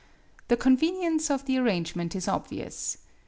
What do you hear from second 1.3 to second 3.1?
the ar rangement is obvious.